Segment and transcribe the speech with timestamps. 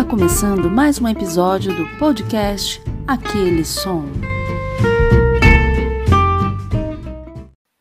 [0.00, 4.06] Está começando mais um episódio do podcast Aquele Som.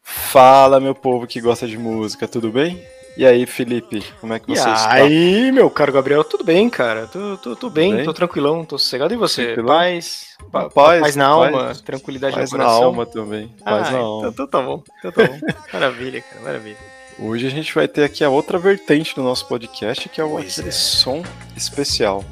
[0.04, 2.84] Fala, meu povo que gosta de música, tudo bem?
[3.16, 4.92] E aí, Felipe, como é que você e está?
[4.92, 7.08] aí, meu caro Gabriel, tudo bem, cara?
[7.08, 8.04] Tô, tô, tô bem, bem?
[8.04, 9.14] tô tranquilão, tô sossegado.
[9.14, 9.54] E você?
[9.54, 9.78] Tranquilão?
[9.78, 11.80] Paz, pa- Paz, paz na alma, paz.
[11.80, 12.84] tranquilidade Paz no na coração.
[12.84, 13.48] alma também.
[13.64, 14.28] Paz ah, na então, alma.
[14.28, 15.40] então tá bom, então tá bom.
[15.72, 16.78] maravilha, cara, maravilha.
[17.22, 20.32] Hoje a gente vai ter aqui a outra vertente do nosso podcast, que é o
[20.32, 20.72] Pois aquele é.
[20.72, 21.22] som
[21.56, 22.24] especial.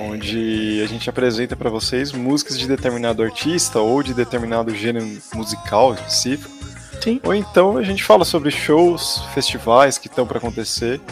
[0.00, 5.94] Onde a gente apresenta para vocês músicas de determinado artista ou de determinado gênero musical
[5.94, 6.50] específico.
[7.02, 7.20] Sim.
[7.22, 11.02] Ou então a gente fala sobre shows, festivais que estão para acontecer,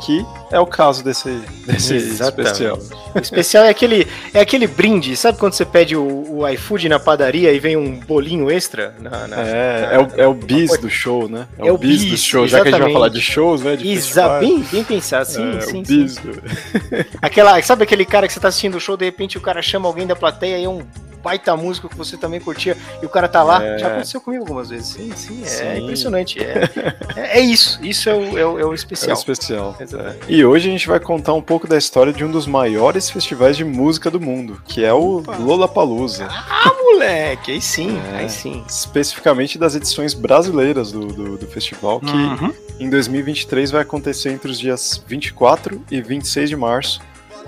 [0.00, 1.28] que é o caso desse,
[1.66, 2.52] desse Exatamente.
[2.52, 2.78] especial.
[3.14, 6.98] O especial é aquele, é aquele brinde, sabe quando você pede o, o iFood na
[6.98, 8.94] padaria e vem um bolinho extra?
[9.00, 11.46] Na, na- É, é o, é o bis do show, né?
[11.58, 12.46] É, o bis, do bis, show.
[12.46, 12.92] Já que a gente vai exatamente.
[12.94, 13.76] falar de shows, né?
[13.76, 16.02] De Exa, bem, bem pensado, sim, é, sim, o sim.
[16.04, 16.42] bis do...
[17.20, 19.86] Aquela, sabe aquele cara que você tá assistindo o show, de repente o cara chama
[19.88, 20.82] alguém da plateia e é um
[21.22, 23.62] baita músico que você também curtia e o cara tá lá?
[23.64, 23.78] É.
[23.78, 24.88] Já aconteceu comigo algumas vezes.
[24.88, 25.82] Sim, sim, é Sim.
[25.82, 26.38] impressionante.
[26.42, 26.70] É,
[27.16, 29.16] é, é isso, isso é o, é o, é o É o especial.
[29.16, 29.76] especial.
[29.80, 30.18] Exatamente.
[30.28, 33.56] E hoje a gente vai contar um pouco da história de um dos maiores festivais
[33.56, 35.36] de música do mundo, que é o Opa.
[35.36, 36.26] Lollapalooza.
[36.30, 38.18] Ah, moleque, aí sim, É.
[38.18, 38.64] aí sim.
[38.68, 42.52] Especificamente das edições brasileiras do, do, do festival, que Uhum.
[42.78, 47.00] em 2023 vai acontecer entre os dias 24 e 26 de março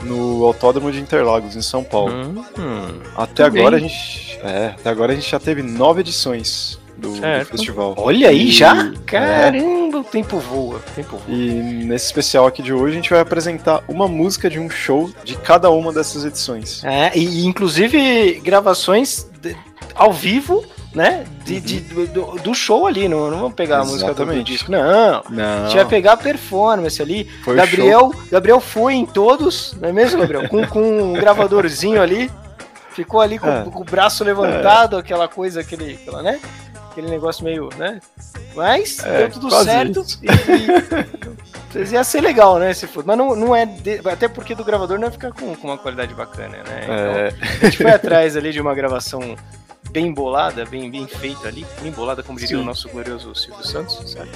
[0.04, 2.12] no Autódromo de Interlagos, em São Paulo.
[2.58, 7.12] Hum, Até agora, a gente, é, até agora a gente já teve nove edições do,
[7.14, 7.94] do festival.
[7.96, 8.86] Olha aí E- já?
[8.86, 8.92] é.
[9.06, 11.22] Caramba, o tempo voa, o tempo voa.
[11.28, 11.50] E
[11.84, 15.36] nesse especial aqui de hoje a gente vai apresentar uma música de um show de
[15.36, 16.82] cada uma dessas edições.
[16.84, 19.56] É, e, e inclusive gravações de-
[19.94, 20.64] ao vivo,
[20.94, 21.24] né?
[21.44, 24.46] De, de- do, do show ali, não, não vamos pegar a música do, do Exatamente.
[24.52, 25.22] disco, não.
[25.30, 27.24] Não, A gente vai pegar a performance ali.
[27.44, 30.48] foi Gabriel, Gabriel foi em todos, não é mesmo, Gabriel?
[30.48, 32.30] Com, com um gravadorzinho ali.
[32.90, 33.62] Ficou ali com, É.
[33.64, 36.38] com o braço levantado, aquela coisa, aquele, aquela, né?
[36.90, 37.98] Aquele negócio meio, né?
[38.54, 40.00] Mas É, deu tudo certo.
[40.02, 40.20] isso.
[40.22, 42.74] E, e- ia ser legal, né?
[42.74, 43.02] Se for.
[43.02, 43.64] Mas não, não é.
[43.64, 46.80] de- até porque do gravador não ia ficar com, com uma qualidade bacana, né?
[46.82, 47.32] Então, É,
[47.62, 49.34] a gente foi atrás ali de uma gravação
[49.92, 52.62] bem bolada, bem, bem feita ali, bem bolada, como diria Sim.
[52.62, 54.30] o nosso glorioso Silvio Santos, sabe?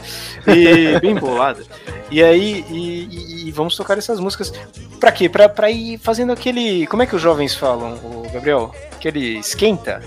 [0.54, 1.64] E bem bolada.
[2.10, 4.52] E aí, e, e- e vamos tocar essas músicas.
[5.00, 5.28] Pra quê?
[5.28, 6.86] Pra, pra ir fazendo aquele.
[6.86, 8.74] Como é que os jovens falam, o Gabriel?
[8.92, 10.02] Aquele esquenta?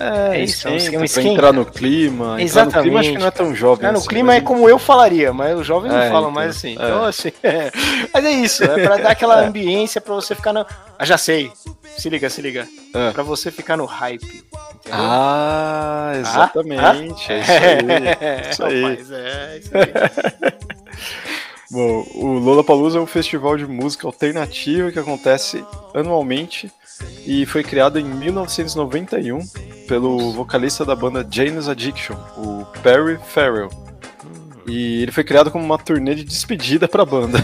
[0.00, 2.40] É, isso, esquenta, um pra entrar no clima.
[2.40, 3.86] Entrar no clima acho que não é tão jovem.
[3.88, 6.32] Ah, no assim, clima é como eu falaria, mas os jovens não É, falam então,
[6.32, 6.70] mais assim.
[6.70, 6.72] é.
[6.72, 7.32] Então, assim.
[7.42, 7.70] é.
[8.12, 9.46] Mas é isso, é pra dar aquela É.
[9.46, 10.66] ambiência pra você ficar no.
[10.98, 11.50] Ah, já sei.
[11.96, 12.66] Se liga, se liga.
[12.94, 13.10] É.
[13.10, 14.24] Pra você ficar no hype.
[14.24, 14.92] Entendeu?
[14.92, 17.32] Ah, exatamente.
[17.32, 18.48] É isso aí.
[18.50, 18.82] Isso aí.
[18.82, 20.52] Rapaz, é, isso aí.
[21.70, 25.62] Bom, o Lollapalooza é um festival de música alternativa que acontece
[25.94, 26.72] anualmente
[27.26, 29.46] e foi criado em 1991
[29.86, 33.70] pelo vocalista da banda Jane's Addiction, o Perry Farrell.
[34.66, 37.42] E ele foi criado como uma turnê de despedida para a banda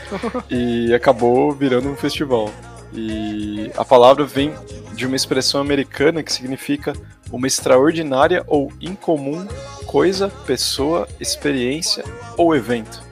[0.50, 2.50] e acabou virando um festival.
[2.94, 4.54] E a palavra vem
[4.94, 6.92] de uma expressão americana que significa
[7.30, 9.46] uma extraordinária ou incomum
[9.86, 12.04] coisa, pessoa, experiência
[12.36, 13.02] ou evento.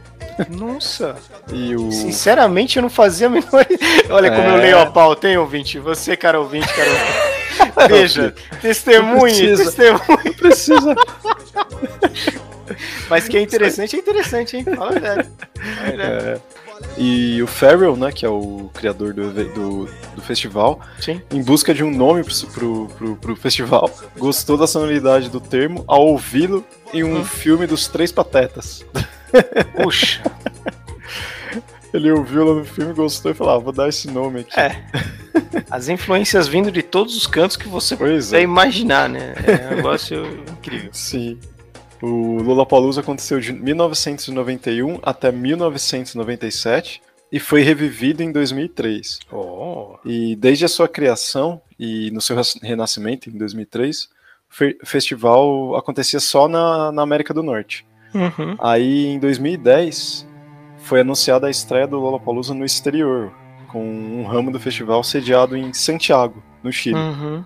[0.48, 1.16] Nossa.
[1.52, 3.66] E o Sinceramente, eu não fazia a menor.
[4.10, 4.62] Olha como eu É.
[4.62, 5.78] leio a pauta, hein, ouvinte?
[5.78, 7.30] Você, cara ouvinte, cara ouvinte.
[7.88, 9.64] Veja, testemunhe, precisa.
[9.64, 10.34] testemunhe.
[10.34, 10.94] precisa.
[13.08, 14.64] Mas que é interessante, é interessante, hein?
[14.64, 15.28] Fala a verdade.
[15.58, 16.12] Fala a verdade.
[16.12, 16.40] É,
[16.96, 21.20] e o Farrell, né, que é o criador do, do, do festival, Sim.
[21.30, 25.84] em busca de um nome pro, pro, pro, pro festival, gostou da sonoridade do termo
[25.86, 26.64] ao ouvi-lo
[26.94, 27.24] em um Hum.
[27.24, 28.84] filme dos Três Patetas.
[29.76, 30.22] Puxa.
[31.92, 34.58] Ele ouviu lá no filme, gostou e falou: ah, vou dar esse nome aqui.
[34.60, 34.84] É.
[35.68, 38.42] As influências vindo de todos os cantos que você Pois puder é.
[38.44, 39.34] imaginar, né?
[39.44, 40.90] É um negócio incrível.
[40.92, 41.38] Sim.
[42.00, 47.02] O Lollapalooza aconteceu de 1991 até 1997
[47.32, 49.18] e foi revivido em 2003.
[49.30, 49.96] Oh.
[50.04, 54.08] E desde a sua criação e no seu renascimento em 2003, o
[54.54, 57.84] fe- festival acontecia só na, na América do Norte.
[58.14, 58.56] Uhum.
[58.58, 60.26] Aí em 2010
[60.78, 63.32] foi anunciada a estreia do Lollapalooza no exterior,
[63.68, 66.96] com um ramo do festival sediado em Santiago, no Chile.
[66.96, 67.44] Uhum.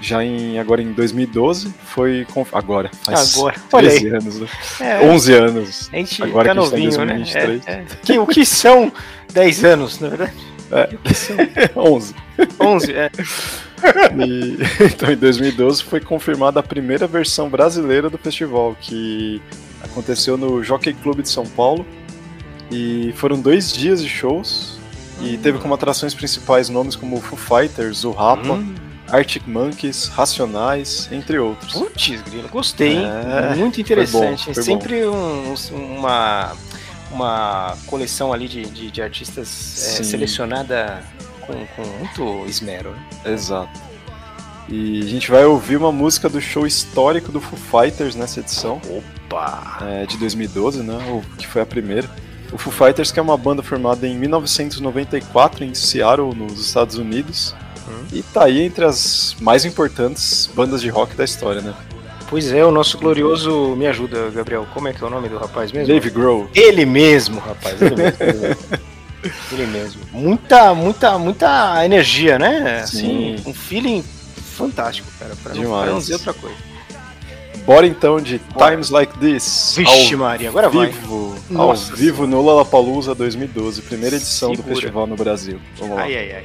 [0.00, 3.56] Já em agora em 2012 foi agora faz Agora.
[3.72, 4.12] Olha 13 aí.
[4.12, 4.48] anos, né?
[4.80, 5.90] É, 11 anos.
[5.92, 7.14] a gente agora tá que a gente tá em novinho, né?
[7.14, 7.66] 2023.
[7.66, 7.84] É, é.
[8.02, 8.92] Que, o que são
[9.32, 10.34] 10 anos, na verdade?
[10.72, 10.94] É.
[10.94, 11.36] O que são
[11.76, 12.14] 11.
[12.60, 12.92] 11?
[12.92, 13.10] É.
[14.26, 14.58] E,
[14.92, 19.40] então, em 2012 foi confirmada a primeira versão brasileira do festival, que
[19.94, 21.86] aconteceu no Jockey Club de São Paulo.
[22.70, 24.78] E foram dois dias de shows
[25.20, 28.74] E teve como atrações principais nomes como Foo Fighters, o Rapa, Hum.
[29.08, 31.72] Arctic Monkeys, Racionais, entre outros.
[31.74, 33.06] Putz, grilo, gostei, hein?
[33.52, 34.44] É, Muito interessante.
[34.44, 35.54] foi bom, foi Sempre um-
[35.98, 36.52] uma,
[37.12, 41.02] uma coleção ali de, de, de artistas é, selecionada
[41.46, 42.90] com, com muito esmero.
[42.92, 43.32] né?
[43.32, 43.78] Exato.
[44.70, 48.80] E a gente vai ouvir uma música do show histórico do Foo Fighters nessa edição,
[48.88, 49.04] Opa!
[49.82, 50.94] É, de 2012, né?
[51.10, 52.08] o- Que foi a primeira.
[52.52, 57.54] O Foo Fighters, que é uma banda formada em 1994 em Seattle, nos Estados Unidos.
[57.88, 58.04] Hum.
[58.12, 61.74] E tá aí entre as mais importantes bandas de rock da história, né?
[62.30, 63.74] Pois é, o nosso glorioso.
[63.76, 64.66] Me ajuda, Gabriel.
[64.72, 65.88] Como é que é o nome do rapaz mesmo?
[65.88, 66.48] Dave Grohl.
[66.54, 67.80] Ele mesmo, rapaz.
[67.80, 68.16] Ele mesmo.
[68.20, 68.56] ele mesmo.
[69.52, 70.00] Ele mesmo.
[70.12, 72.84] Muita, muita, muita energia, né?
[72.86, 73.34] Sim.
[73.34, 74.02] Assim, um feeling
[74.56, 75.32] fantástico, cara.
[75.42, 75.90] Pra Demais.
[75.90, 76.56] não dizer outra coisa.
[77.64, 78.70] Bora então de Bora.
[78.72, 79.74] Times Like This.
[79.76, 80.88] Vixe, Maria, agora vai.
[80.88, 84.74] vivo, Nossa ao vivo no Lollapalooza 2012, primeira edição do Segura.
[84.74, 85.58] festival no Brasil.
[85.78, 86.02] Vamos lá.
[86.02, 86.44] Ai, ai, ai.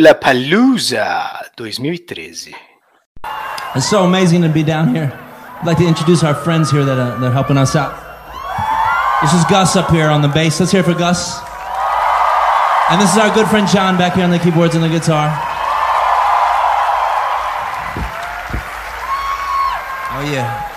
[0.00, 2.54] Lollapalooza 2013.
[3.74, 5.12] It's so amazing to be down here.
[5.12, 7.92] I'd like to introduce our friends here that are, that are helping us out.
[9.20, 10.58] This is Gus up here on the bass.
[10.58, 11.38] Let's hear it for Gus.
[12.90, 15.28] And this is our good friend John back here on the keyboards and the guitar.
[20.12, 20.69] Oh, yeah.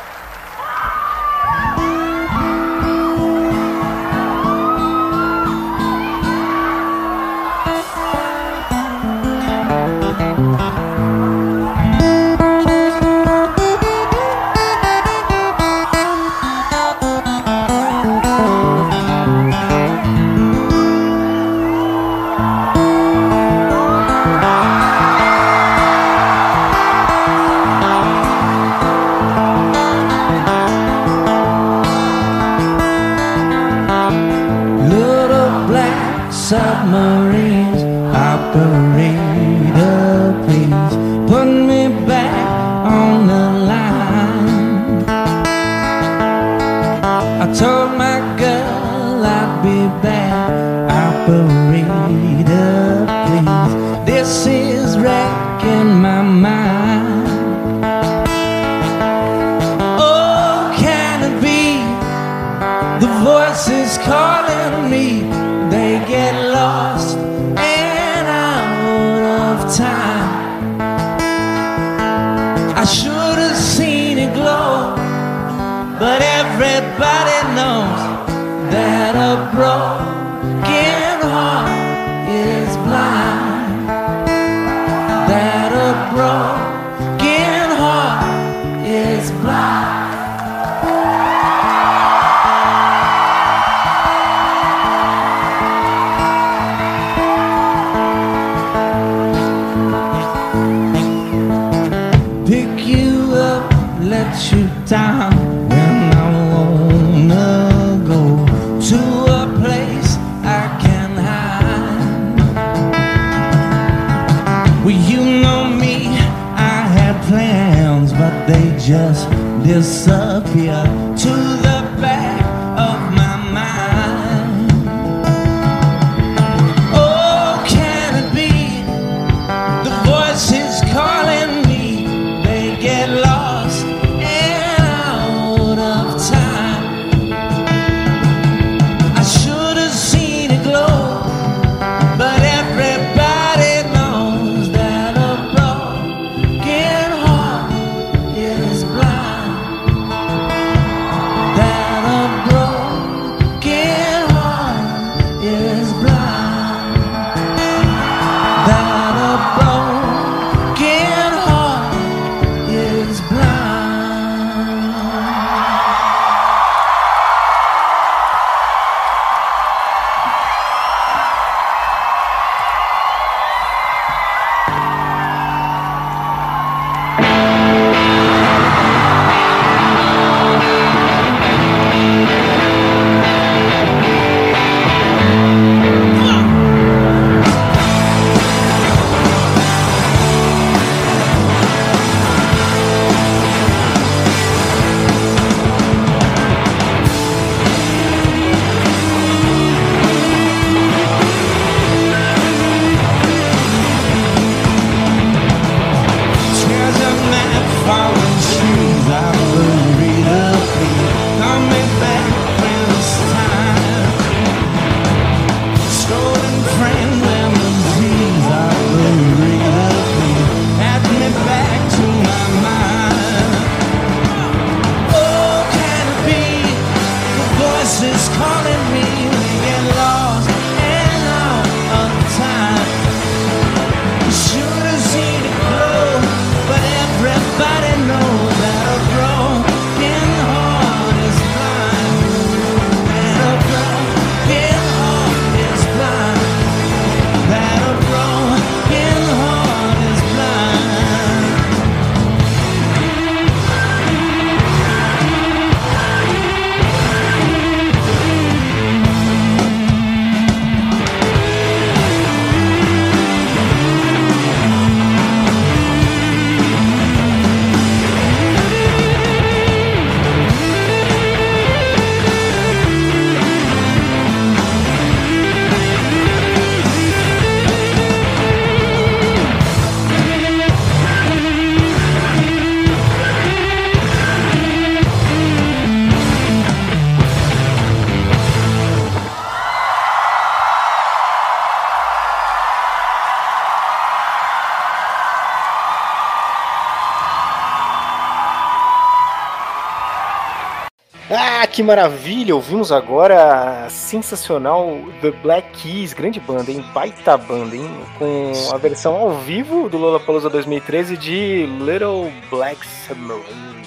[301.64, 302.54] Ah, que maravilha!
[302.54, 306.84] Ouvimos agora a sensacional The Black Keys, grande banda, hein?
[306.94, 307.90] Baita banda, hein?
[308.20, 313.82] Com a versão ao vivo do Lollapalooza 2013 de Little Black Submarine.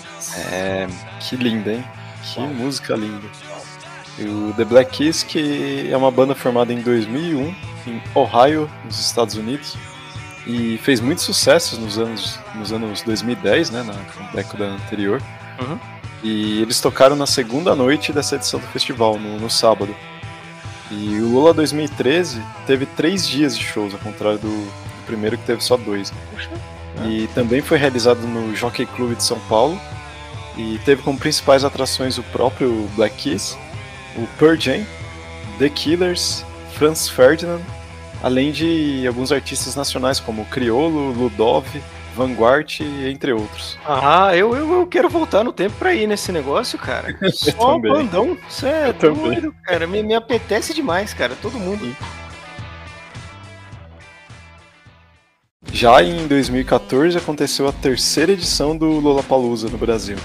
[0.51, 0.87] É,
[1.21, 1.85] que linda, hein?
[2.23, 3.27] Que música linda.
[4.21, 7.55] O The Black Keys, que é uma banda formada em 2001
[7.89, 9.77] em Ohio, nos Estados Unidos,
[10.47, 15.21] e fez muitos sucessos nos anos, nos anos 2010, né, na década anterior.
[15.61, 15.96] Uhum.
[16.27, 19.95] E eles tocaram na segunda noite dessa edição do festival, no, no sábado.
[20.91, 25.45] E o Lula 2013 teve três dias de shows, ao contrário do, do primeiro que
[25.45, 26.13] teve só dois.
[27.05, 29.81] E também foi realizado no Jockey Club de São Paulo.
[30.57, 33.57] E teve como principais atrações o próprio Black Keys,
[34.17, 34.85] o Pearl Jam,
[35.61, 37.61] The Killers, Franz Ferdinand,
[38.21, 41.67] além de alguns artistas nacionais como Criolo, Ludov,
[42.17, 43.79] Vanguard, entre outros.
[43.87, 47.15] Ah, eu, eu, eu quero voltar no tempo pra ir nesse negócio, cara.
[47.31, 48.37] Só bandão.
[48.49, 49.23] Isso é Eu também.
[49.23, 49.87] doido, cara.
[49.87, 51.37] Me, me apetece demais, cara.
[51.43, 51.95] Todo mundo.
[55.73, 60.17] Já em 2014 aconteceu a terceira edição do Lollapalooza no Brasil.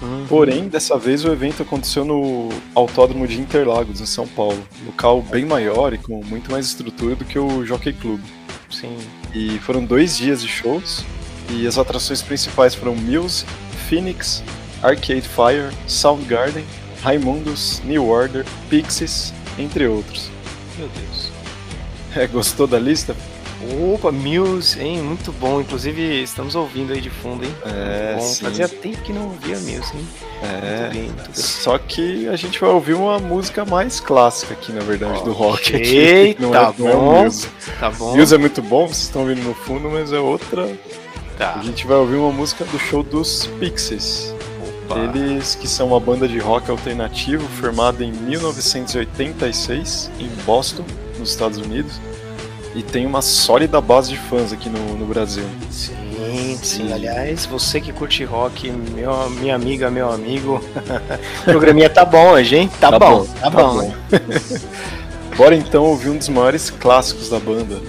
[0.00, 0.24] Uhum.
[0.28, 4.62] Porém, dessa vez o evento aconteceu no Autódromo de Interlagos, em São Paulo.
[4.86, 8.20] Local bem maior e com muito mais estrutura do que o Jockey Club.
[8.70, 8.96] Sim.
[9.34, 11.04] E foram dois dias de shows,
[11.50, 13.44] e as atrações principais foram Muse,
[13.88, 14.42] Phoenix,
[14.82, 16.64] Arcade Fire, Soundgarden,
[17.02, 20.30] Raimundos, New Order, Pixies, entre outros.
[20.78, 21.30] Meu Deus.
[22.14, 23.14] É, gostou da lista?
[23.92, 25.02] Opa, Muse, hein?
[25.02, 25.60] Muito bom.
[25.60, 27.54] Inclusive, estamos ouvindo aí de fundo, hein?
[27.66, 28.26] É, Muito bom.
[28.26, 28.44] sim.
[28.44, 30.08] Fazia tempo que não ouvia Muse, hein?
[30.42, 30.80] É.
[30.80, 31.34] Muito bem, muito bem.
[31.34, 35.76] Só que a gente vai ouvir uma música mais clássica aqui, na verdade, do rock.
[35.76, 37.24] Aqui, Eita, não é, não é o bom.
[37.24, 37.48] Muse.
[37.78, 38.16] Tá bom.
[38.16, 40.66] Muse é muito bom, vocês estão ouvindo no fundo, mas é outra.
[41.40, 41.54] Tá.
[41.58, 44.34] A gente vai ouvir uma música do show dos Pixies.
[44.84, 44.98] Opa.
[44.98, 50.84] Eles que são uma banda de rock alternativo formada em 1986 em Boston,
[51.18, 51.98] nos Estados Unidos,
[52.74, 55.44] e tem uma sólida base de fãs aqui no, no Brasil.
[55.70, 56.92] Sim, sim.
[56.92, 60.62] Aliás, você que curte rock, meu, minha amiga, meu amigo,
[61.40, 62.70] o programinha tá bom hoje, hein?
[62.78, 63.94] Tá, bom, tá, bom.
[65.38, 67.80] Bora então ouvir um dos maiores clássicos da banda,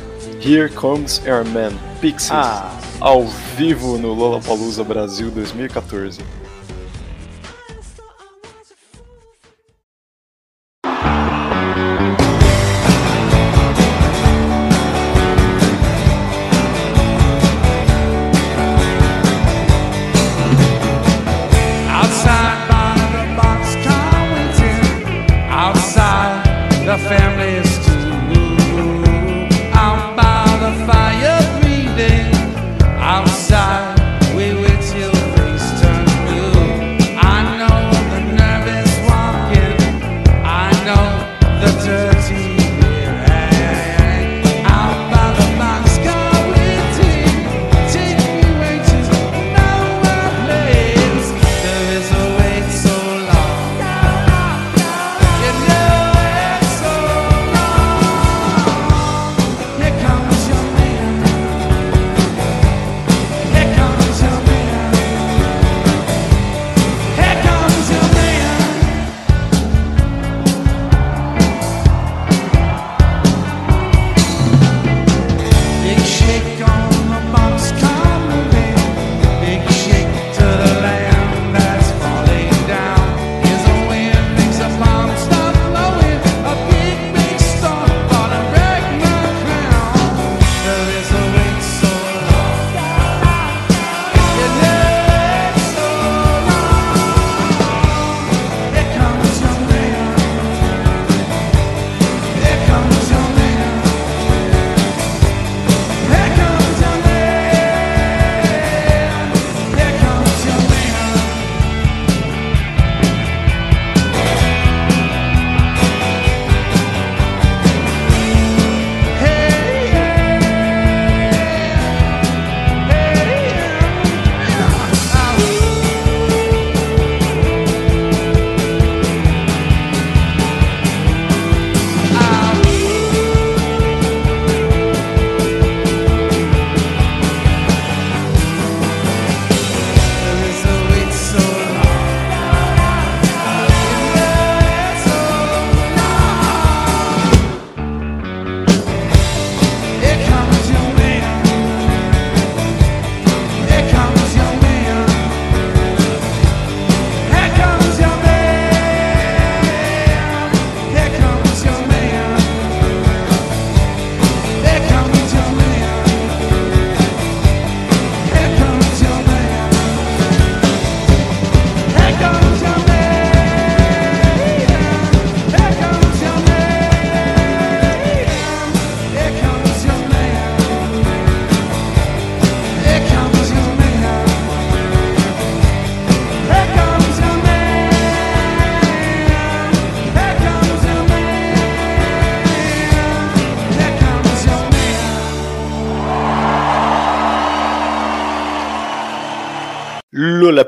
[0.41, 3.25] Here Comes Our Man, Pixies, Ah, ao
[3.57, 6.21] vivo no Lollapalooza Brasil 2014.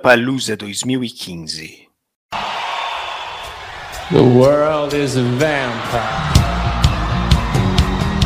[0.04, 1.88] Palusa 2015.
[4.12, 6.34] The world is a vampire.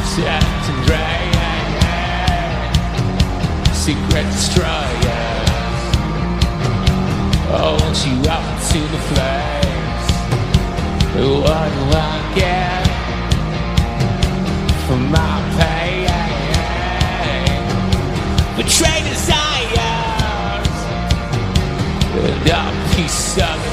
[0.03, 1.61] Set to dragon.
[3.75, 5.45] Secret destroyer.
[7.53, 10.05] Hold you up to the flames.
[11.13, 11.69] Do I
[12.33, 12.87] get
[14.87, 16.09] for my pain?
[18.57, 19.46] Betrayed desires.
[22.49, 23.66] And a piece of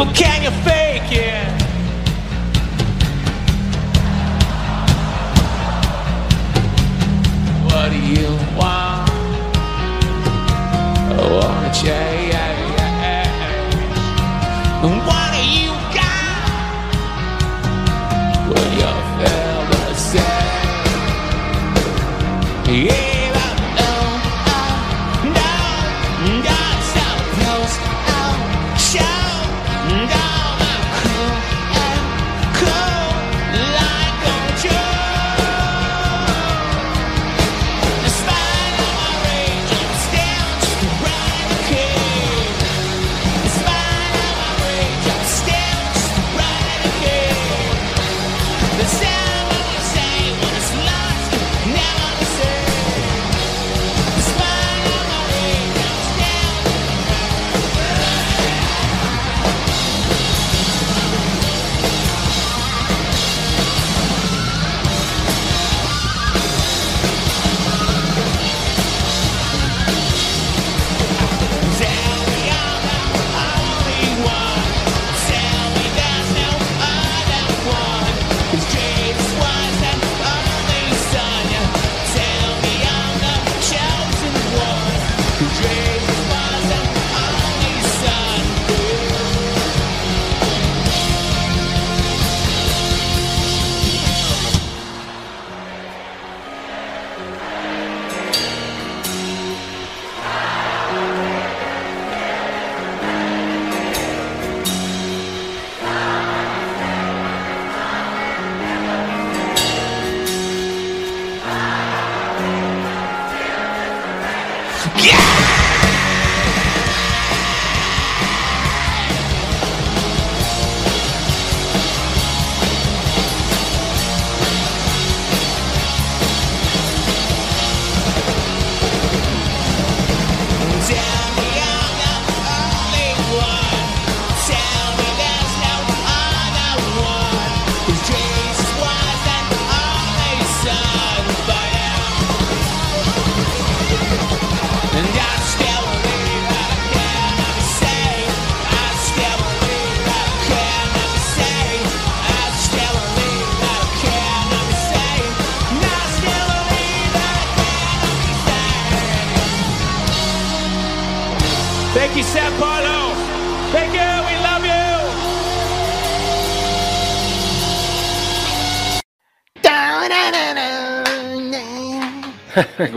[0.00, 1.46] But can you fake it?
[7.66, 9.10] What do you want?
[11.12, 12.19] I wanna change.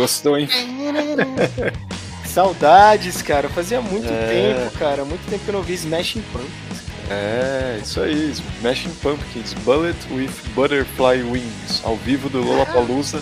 [0.03, 0.49] Gostou, hein?
[2.25, 3.47] Saudades, cara.
[3.47, 4.27] Fazia muito É.
[4.27, 5.05] tempo, cara.
[5.05, 6.83] Muito tempo que eu não vi Smashing Pumpkins.
[7.09, 13.21] É, isso aí, Smashing Pumpkins, Bullet with Butterfly Wings, ao vivo do Lollapalooza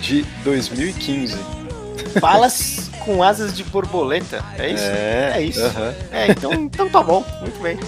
[0.00, 1.36] de 2015.
[2.20, 4.44] Balas com asas de borboleta.
[4.58, 4.84] É isso?
[4.84, 5.64] É, isso.
[5.64, 5.94] aham.
[6.12, 7.24] É, então, então tá bom.
[7.40, 7.78] Muito bem.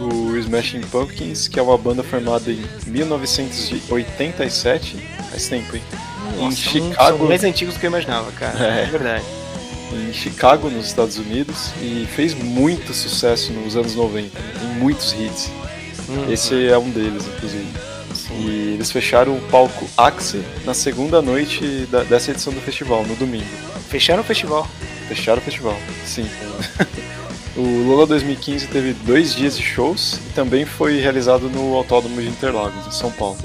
[0.00, 4.96] O Smashing Pumpkins, que é uma banda formada em 1987,
[5.30, 5.82] faz tempo, hein?
[6.38, 8.58] Em Nossa, Chicago, São mais antigos do que eu imaginava, cara.
[8.64, 8.82] É.
[8.82, 9.24] É, verdade.
[9.92, 14.30] em Chicago, nos Estados Unidos, e fez muito sucesso nos anos 90.
[14.58, 15.50] Tem muitos hits.
[16.08, 17.66] Hum, Esse é um deles, inclusive.
[18.14, 18.34] sim.
[18.46, 23.14] E eles fecharam o palco Axe na segunda noite da- dessa edição do festival, no
[23.16, 23.46] domingo.
[23.88, 24.66] Fecharam o festival.
[25.08, 26.26] Fecharam o festival, sim.
[27.56, 32.28] o Lula 2015 teve dois dias de shows e também foi realizado no Autódromo de
[32.28, 33.36] Interlagos, em São Paulo.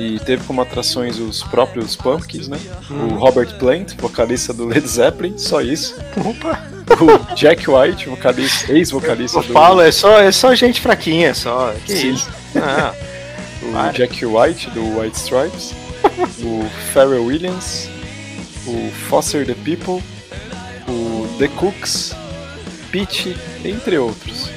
[0.00, 2.58] E teve como atrações os próprios Pumpkins, né?
[2.88, 5.94] O Robert Plant, vocalista do Led Zeppelin, só isso.
[6.16, 6.58] Opa!
[6.98, 11.74] O Jack White, vocalista, ex-vocalista Eu do falo, é só, é só gente fraquinha, só.
[11.84, 12.14] Que Sim.
[12.14, 12.30] isso?
[12.56, 12.94] Ah,
[13.62, 13.92] o Para.
[13.92, 15.74] Jack White do White Stripes,
[16.42, 17.88] o Pharrell Williams,
[18.66, 20.02] o Foster the People,
[20.88, 22.16] o The Cooks,
[22.90, 24.50] Pitch, entre outros.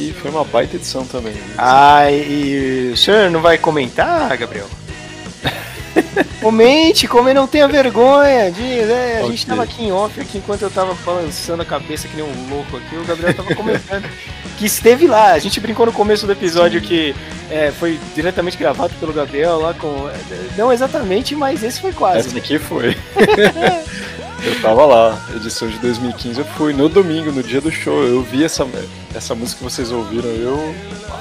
[0.00, 1.34] E foi uma baita edição também.
[1.34, 1.54] né?
[1.58, 4.66] ah, e o senhor não vai comentar, Gabriel?
[6.40, 8.50] Comente, como não tenha vergonha.
[8.50, 9.30] Diz, é, a Ok.
[9.32, 12.48] gente tava aqui em off, aqui enquanto eu tava balançando a cabeça que nem um
[12.48, 14.08] louco aqui, o Gabriel tava comentando
[14.56, 15.32] que esteve lá.
[15.32, 17.14] A gente brincou no começo do episódio que
[17.50, 20.08] é, foi diretamente gravado pelo Gabriel lá com.
[20.56, 22.28] Não exatamente, mas esse foi quase.
[22.28, 22.96] Essa aqui foi.
[24.44, 26.38] eu tava lá, edição de 2015.
[26.40, 28.02] Eu fui no domingo, no dia do show.
[28.02, 28.66] Eu vi essa,
[29.14, 30.74] essa música que vocês ouviram, eu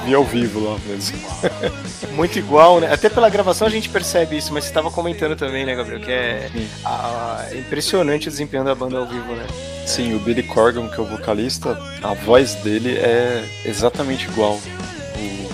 [0.05, 1.17] vi ao vivo lá mesmo.
[2.15, 2.91] Muito igual, né?
[2.91, 5.99] Até pela gravação a gente percebe isso, mas você tava comentando também, né, Gabriel?
[5.99, 6.49] Que é
[6.85, 9.45] a- a- impressionante o desempenho da banda ao vivo, né?
[9.85, 14.59] Sim, o Billy Corgan, que é o vocalista, a voz dele é exatamente igual.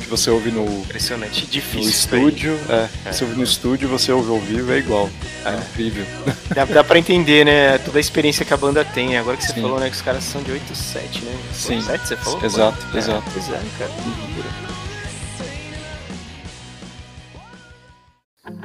[0.05, 1.47] Que você ouve no, no Impressionante.
[1.47, 1.81] Difícil.
[1.81, 1.89] aí.
[1.89, 5.09] estúdio, é, você ouve no estúdio, você ouve ao vivo, é igual.
[5.43, 6.05] É incrível.
[6.53, 7.79] Dá, dá pra entender, né?
[7.83, 9.17] Toda a experiência que a banda tem.
[9.17, 9.61] Agora que você Sim.
[9.63, 9.89] falou, né?
[9.89, 11.35] Que os caras são de 8 7, né?
[11.51, 11.81] Sim.
[11.81, 12.45] 7 você falou?
[12.45, 13.23] Exato, É, exato.
[13.33, 13.91] Pois é, cara.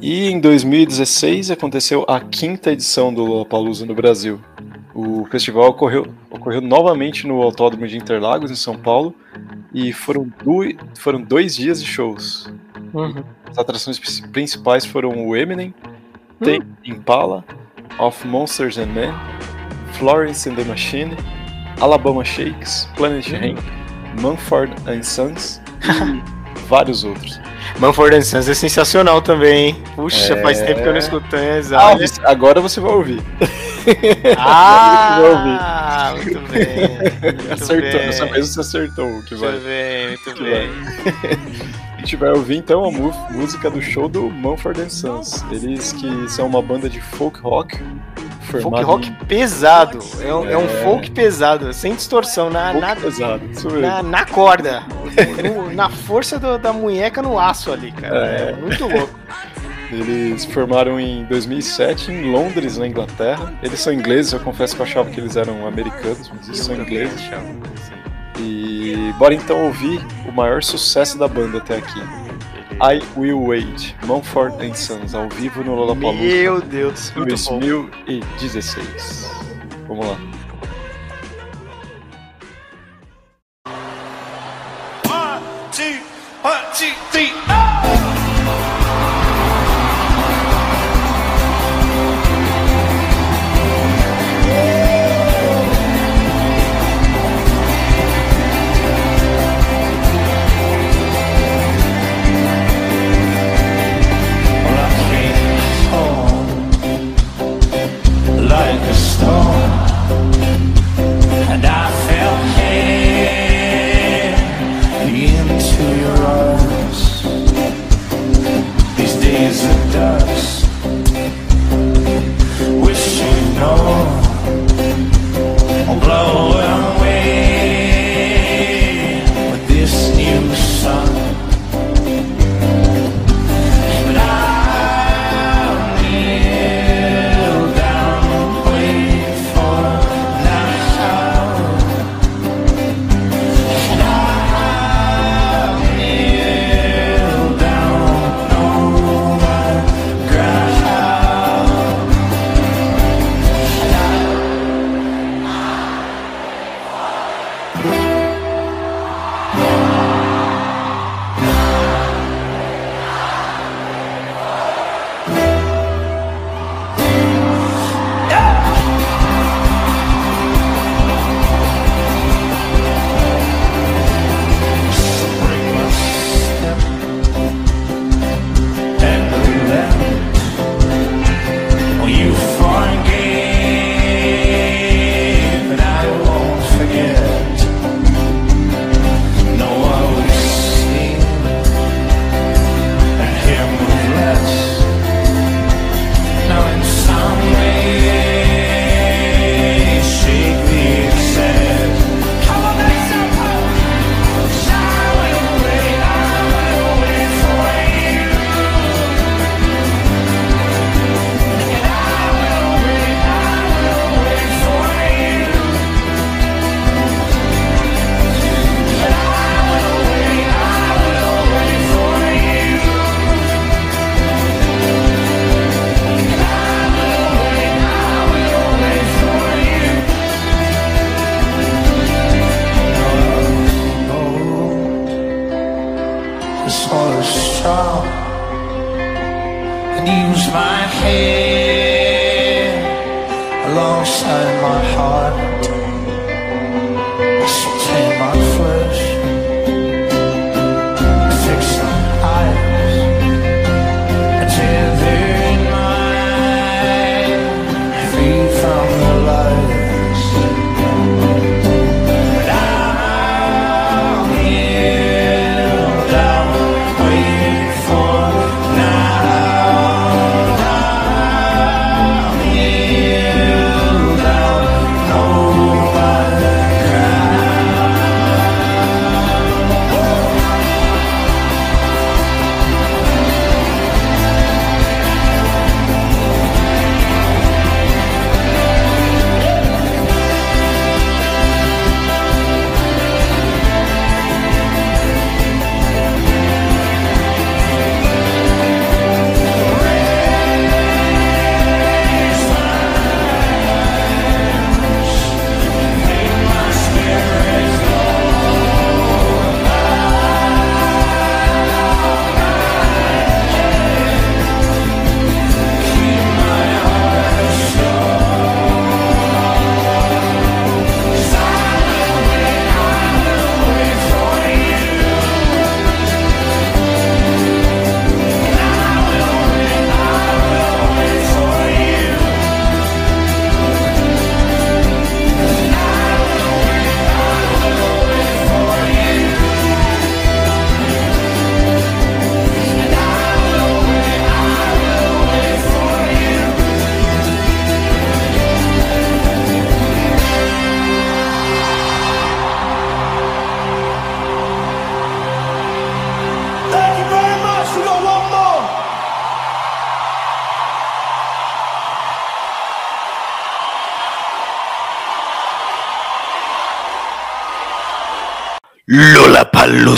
[0.02, 4.38] E em 2016 aconteceu a quinta edição do Lollapalooza no Brasil.
[4.94, 9.14] O festival ocorreu, ocorreu novamente no Autódromo de Interlagos, em São Paulo,
[9.72, 12.52] e foram, dui- foram dois dias de shows.
[12.92, 13.22] Uhum.
[13.48, 15.74] As atrações pri- principais foram o Eminem,
[16.42, 17.44] Tem Impala,
[17.98, 19.12] Of Monsters and Men,
[19.92, 21.16] Florence and the Machine,
[21.80, 23.58] Alabama Shakes, Planet Hemp,
[24.20, 27.40] Mumford and Sons e vários outros.
[27.78, 29.82] Manford and Sons é sensacional também, hein?
[29.94, 30.42] Puxa, É.
[30.42, 31.98] faz tempo que eu não escuto Ah, exato.
[31.98, 33.22] você- agora você vai ouvir.
[34.36, 36.66] Ah, muito bem.
[37.20, 38.06] Muito Acertou, bem.
[38.06, 39.50] dessa vez você acertou o que vai.
[39.52, 40.70] Muito bem, muito Que bem.
[41.96, 42.90] A gente vai ouvir então a
[43.32, 45.44] música do show do Mumford and Sons.
[45.50, 47.78] Eles que são uma banda de folk rock.
[48.62, 49.98] Folk rock em- pesado.
[50.20, 50.82] É um, é um É.
[50.82, 53.40] folk pesado, sem distorção, na, folk na, pesado,
[53.80, 54.82] na, na corda.
[55.44, 58.26] No- na força do- da munheca no aço ali, cara.
[58.26, 58.50] É.
[58.50, 59.20] É muito louco.
[59.92, 63.52] Eles formaram em 2007 em Londres, na Inglaterra.
[63.62, 66.76] Eles são ingleses, eu confesso que eu achava que eles eram americanos, mas eles são
[66.76, 67.20] ingleses.
[68.38, 72.00] E bora então ouvir o maior sucesso da banda até aqui.
[72.82, 77.60] I Will Wait, Mumford and Sons, ao vivo no Lollapalooza Meu Deus, muito bom.
[77.60, 79.30] 2016.
[79.86, 80.16] Vamos lá.
[85.06, 86.00] One, two,
[86.42, 86.94] one, two,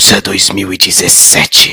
[0.03, 1.72] Lollapalooza 2017.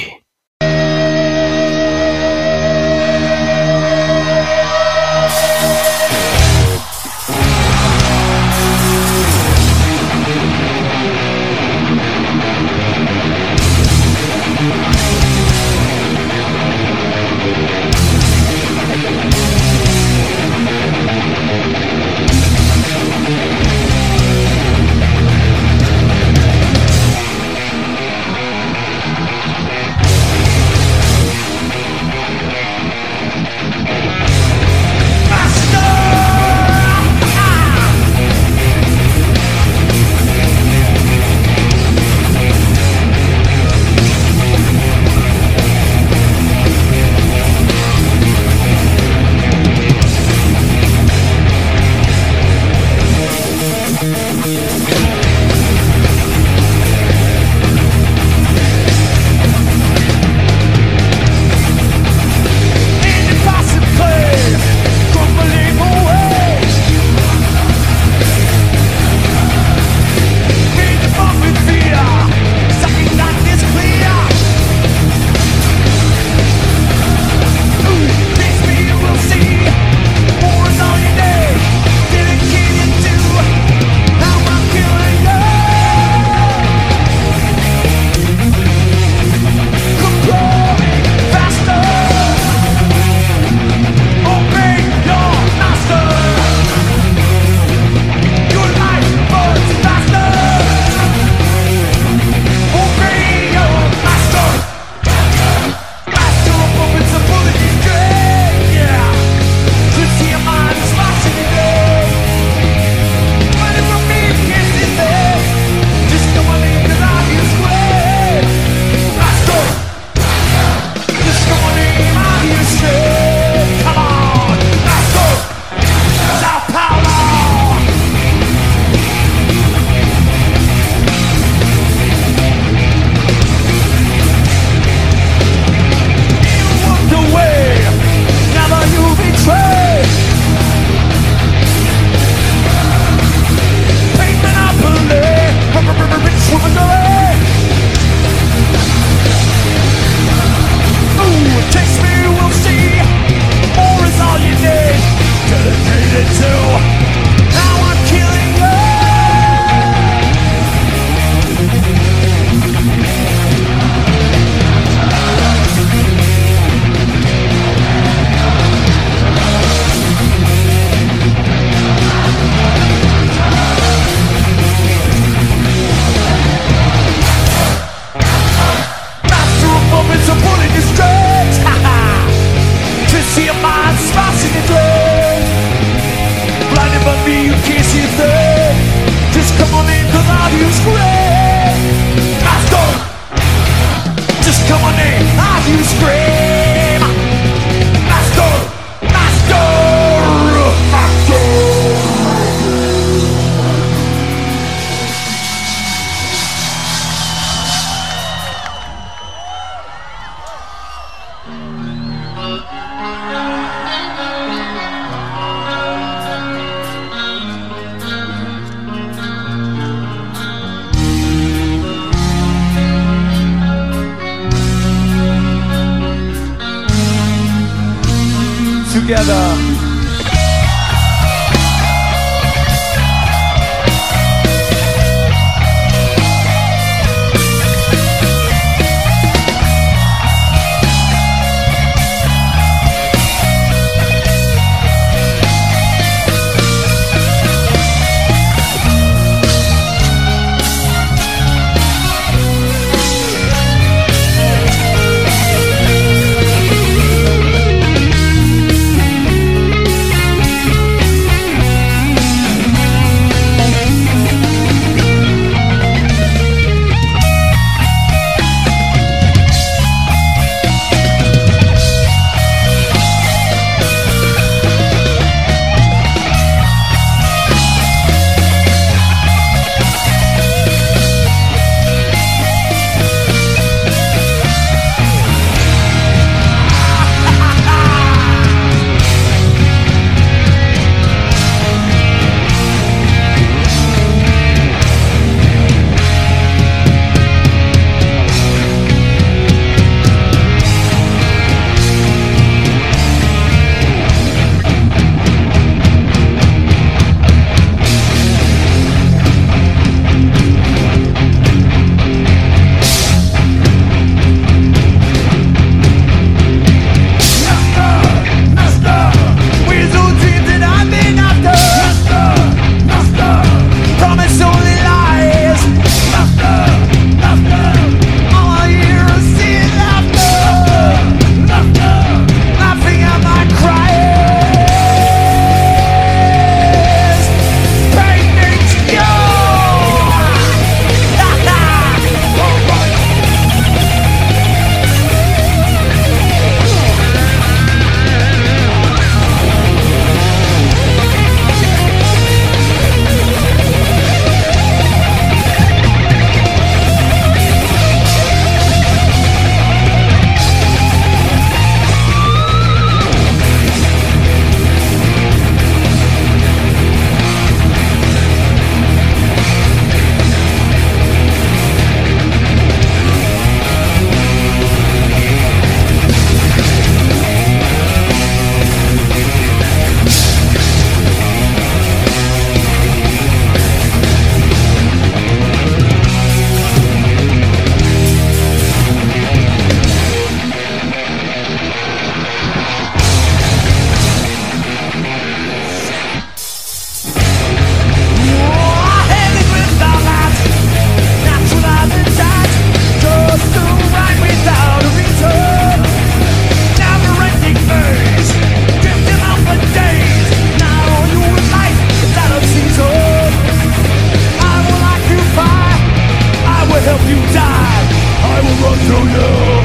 [418.40, 419.59] I will run to you.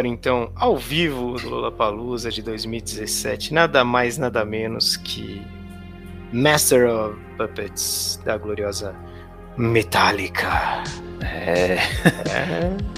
[0.00, 5.42] Agora então, ao vivo do Lollapalooza de 2017, nada mais, nada menos que
[6.32, 8.94] Master of Puppets da gloriosa
[9.58, 10.82] Metallica.
[11.22, 11.78] É.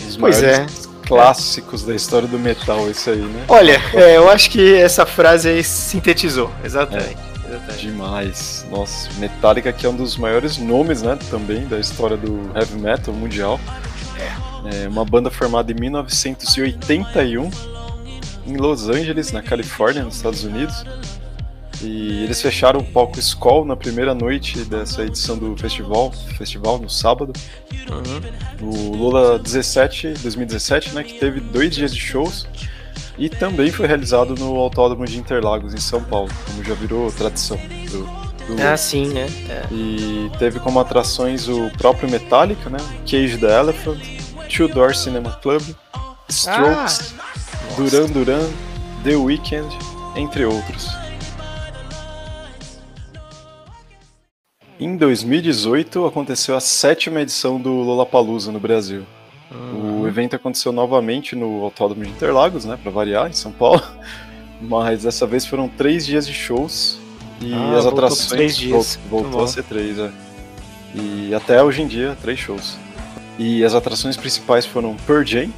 [0.07, 0.65] Os Pois é.
[1.05, 3.45] clássicos da história do metal, isso aí, né?
[3.49, 7.17] Olha, é, eu acho que essa frase aí sintetizou, exatamente.
[7.49, 7.81] exatamente.
[7.81, 8.65] Demais.
[8.71, 13.13] Nossa, Metallica que é um dos maiores nomes, né, também da história do heavy metal
[13.13, 13.59] mundial.
[14.65, 17.51] É uma banda formada em 1981
[18.47, 20.85] em Los Angeles, na Califórnia, nos Estados Unidos.
[21.81, 26.89] E eles fecharam o palco Skoll na primeira noite dessa edição do festival, festival no
[26.89, 27.33] sábado.
[28.61, 32.47] O Lula 17, 2017, né, que teve dois dias de shows
[33.19, 37.57] e também foi realizado no Autódromo de Interlagos, em São Paulo, como já virou tradição
[37.91, 38.63] do, do.
[38.63, 39.27] Ah, sim, né?
[39.49, 39.67] É.
[39.71, 42.79] E teve como atrações o próprio Metallica, né?
[43.05, 44.01] Cage the Elephant,
[44.55, 45.63] Two Door Cinema Club,
[46.29, 47.15] Strokes,
[47.77, 48.51] Duran Duran,
[49.03, 49.67] The Weeknd,
[50.15, 50.89] entre outros.
[54.79, 59.05] Em 2018 aconteceu a sétima edição do Lollapalooza no Brasil.
[59.75, 63.83] O evento aconteceu novamente no Autódromo de Interlagos, né, para variar, em São Paulo.
[64.61, 66.99] Mas dessa vez foram três dias de shows
[67.41, 69.45] e Ah, as voltou atrações voltou bom.
[69.45, 70.11] a ser três, é.
[70.95, 72.77] E até hoje em dia, três shows.
[73.39, 75.51] E as atrações principais foram Pearl Jam,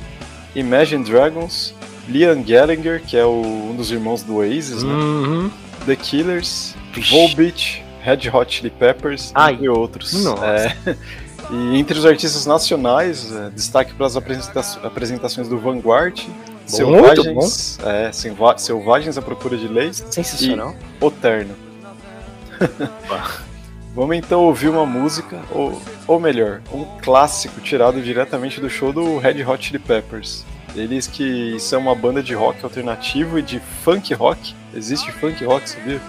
[0.55, 1.75] Imagine Dragons,
[2.09, 4.93] Liam Gallagher, que é o- um dos irmãos do Oasis, né?
[4.93, 5.51] Uhum.
[5.87, 6.75] The Killers,
[7.11, 9.55] Volbeat, Red Hot Chili Peppers, Ai.
[9.55, 10.13] entre outros.
[10.25, 10.45] Nossa.
[10.47, 10.77] É.
[11.51, 16.19] E entre os artistas nacionais, é, destaque para as apresenta- apresentações do Vanguard,
[16.67, 20.75] Selvagens, é, Selva- Selvagens à Procura de Leis Sensacional.
[21.01, 21.55] e O Terno.
[23.95, 29.19] Vamos então ouvir uma música, ou, ou melhor, um clássico tirado diretamente do show do
[29.19, 30.45] Red Hot Chili Peppers.
[30.75, 34.53] Eles que são uma banda de rock alternativo e de funk rock.
[34.75, 36.01] Existe funk rock, sabia?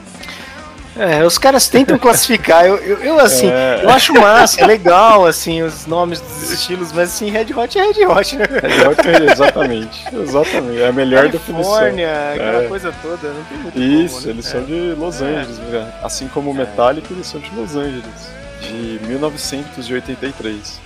[0.97, 2.65] É, os caras tentam classificar.
[2.65, 3.81] Eu, eu, eu, assim, É.
[3.83, 7.81] eu acho massa, é legal, assim, os nomes dos estilos, mas assim, Red Hot é
[7.91, 8.45] Red Hot, né?
[8.45, 10.81] Red Hot é exatamente, exatamente.
[10.81, 11.73] É a melhor definição.
[11.73, 12.67] Califórnia, aquela É.
[12.67, 14.31] coisa toda, não tem muito Isso, como, né?
[14.33, 14.49] eles É.
[14.49, 15.25] são de Los É.
[15.25, 15.93] Angeles, né?
[16.01, 18.29] assim como o Metallica, eles são de Los Angeles,
[18.61, 20.79] de 1983.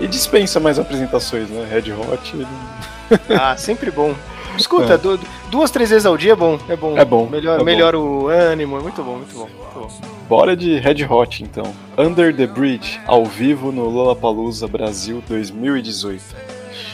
[0.00, 1.66] E dispensa mais apresentações, né?
[1.70, 2.46] Red Hot, ele-
[3.40, 4.14] Ah, sempre bom.
[4.56, 4.98] Escuta, É.
[4.98, 5.18] du-
[5.50, 6.58] duas, três vezes ao dia é bom.
[6.68, 6.96] É bom.
[6.98, 7.98] É bom, Melhor, é bom.
[8.24, 9.48] o ânimo, é muito bom, muito bom.
[9.48, 9.88] Muito bom.
[10.28, 11.72] Bora de Red Hot então.
[11.96, 16.22] Under the Bridge, ao vivo no Lollapalooza Brasil 2018.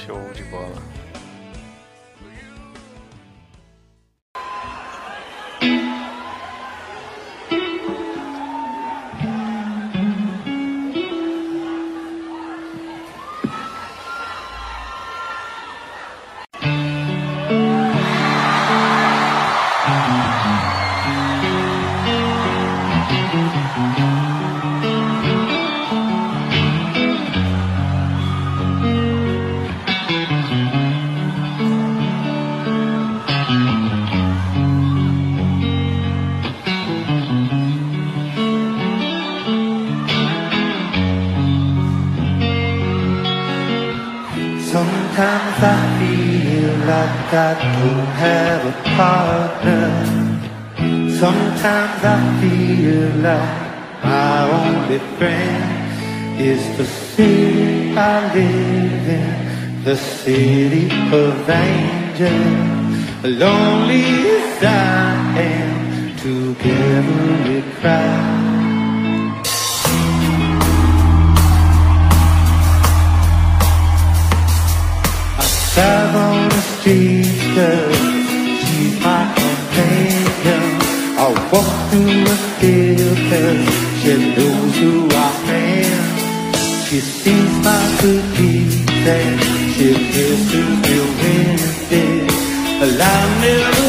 [0.07, 0.44] Show de
[52.49, 60.87] feel like my only friend is the city I live in, the city
[61.21, 63.01] of angels.
[63.43, 64.05] Lonely
[64.37, 68.45] as I am, together we cry.
[75.75, 78.14] Drive on the street,
[81.25, 83.65] I walk through the field, cause
[84.01, 86.55] she knows who I am.
[86.85, 88.77] She sees my good deeds
[89.09, 89.41] and
[89.73, 92.33] she kisses me when it is.
[92.79, 93.84] Well, I never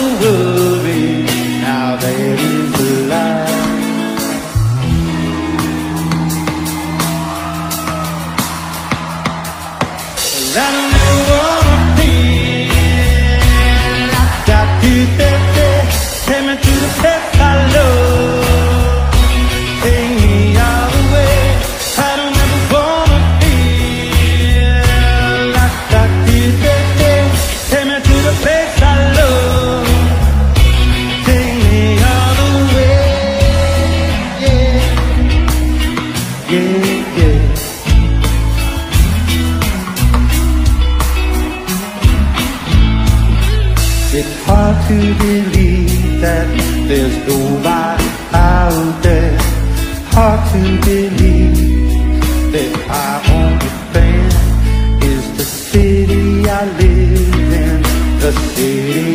[56.65, 57.81] live in,
[58.19, 59.14] the city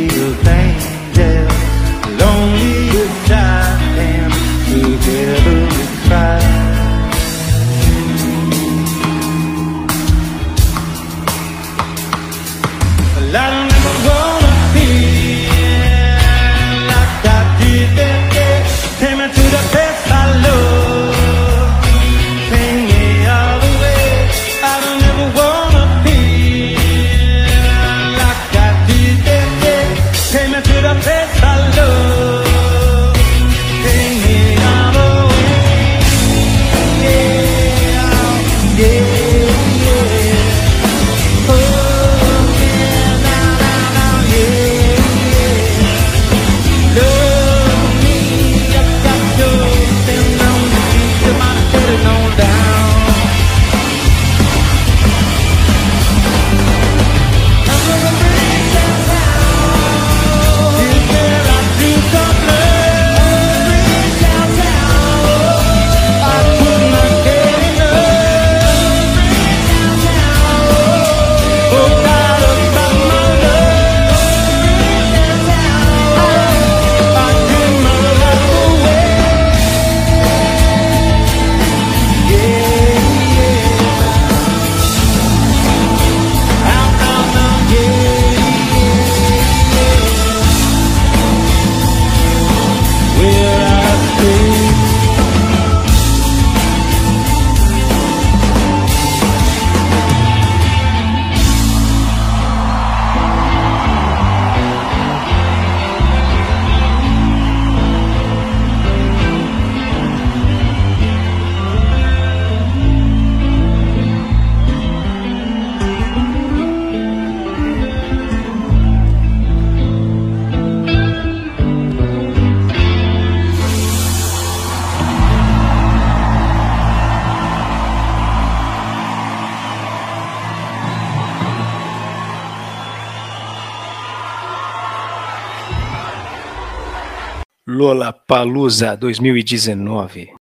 [137.72, 140.32] Lola Palusa 2019.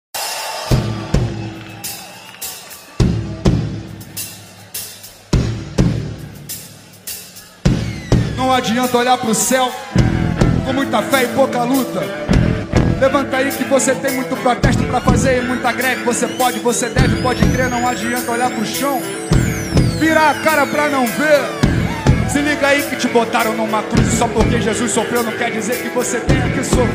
[8.34, 9.70] Não adianta olhar pro céu
[10.64, 12.00] com muita fé e pouca luta.
[12.98, 16.04] Levanta aí que você tem muito protesto pra fazer e muita greve.
[16.04, 17.68] Você pode, você deve, pode crer.
[17.68, 19.02] Não adianta olhar pro chão,
[20.00, 21.67] virar a cara pra não ver.
[22.28, 25.80] Se liga aí que te botaram numa cruz só porque Jesus sofreu não quer dizer
[25.82, 26.86] que você tenha que sofrer.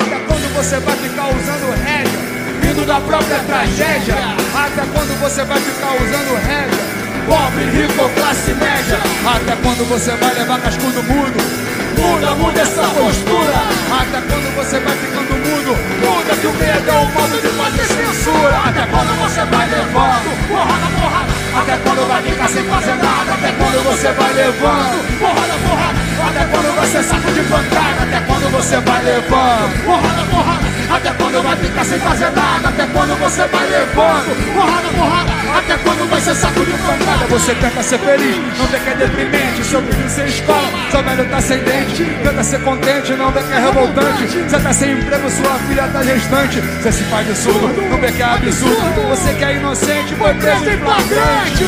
[0.00, 2.20] Até quando você vai ficar usando rédea,
[2.62, 4.14] vindo da própria tragédia?
[4.54, 6.84] Até quando você vai ficar usando rédea?
[7.26, 8.98] Pobre, rico classe média?
[9.26, 11.73] Até quando você vai levar cascudo mudo?
[11.96, 13.54] Muda, muda essa postura.
[14.00, 15.76] Até quando você vai ficando mudo?
[16.00, 18.58] Muda que o medo é o modo de fazer censura.
[18.66, 21.32] Até quando você vai levando porrada, porrada?
[21.60, 23.34] Até quando vai ficar sem fazer nada?
[23.34, 26.03] Até quando você vai levando porrada, porrada?
[26.28, 28.02] Até quando ser saco de pancada?
[28.02, 30.64] Até quando você vai levando porrada, porrada?
[30.94, 32.68] Até quando vai ficar sem fazer nada?
[32.68, 35.58] Até quando você vai levando porrada, porrada?
[35.58, 37.26] Até quando vai ser saco de pancada?
[37.30, 39.64] Você tenta ser feliz, não vê que é deprimente.
[39.64, 42.04] Seu filho sem escola, seu velho tá sem dente.
[42.22, 44.26] Tenta ser contente, não vê que é revoltante.
[44.26, 46.60] Você tá sem emprego, sua filha tá gestante.
[46.60, 49.08] Você se faz de surdo, não vê que é absurdo.
[49.08, 51.64] Você que é inocente, foi preso em flagrante.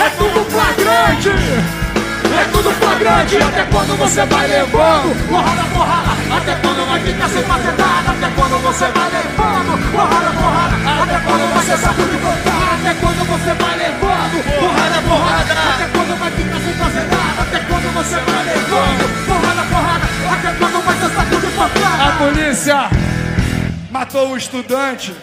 [0.00, 1.81] É tudo flagrante.
[2.32, 5.28] É tudo flagrante, até quando você vai levando?
[5.28, 9.92] Porrada, porrada, até quando vai ficar sem fazer nada Até quando você vai levando?
[9.92, 14.36] Porrada, porrada, até quando você sabe de voltar Até quando você vai levando?
[14.60, 19.26] Porrada, porrada, até quando vai ficar sem fazer nada Até quando você vai levando?
[19.26, 20.72] Porrada, porrada, até quando
[21.02, 22.04] ser saco de pancada?
[22.04, 22.90] A polícia
[23.90, 25.14] matou o estudante.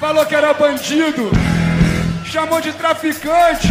[0.00, 1.30] Falou que era bandido.
[2.24, 3.68] Chamou de traficante